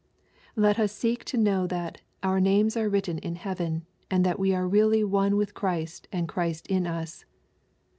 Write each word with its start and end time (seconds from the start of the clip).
Let 0.55 0.79
us 0.79 0.91
seek 0.91 1.23
to 1.25 1.37
know 1.37 1.67
that" 1.67 2.01
our 2.23 2.39
names 2.39 2.75
are 2.75 2.89
written 2.89 3.19
in 3.19 3.35
heaven," 3.35 3.85
and 4.09 4.25
that 4.25 4.39
we 4.39 4.51
are 4.51 4.67
really 4.67 5.03
one 5.03 5.35
with 5.35 5.53
Christ 5.53 6.07
and 6.11 6.27
Christ 6.27 6.65
in 6.65 6.87
us. 6.87 7.23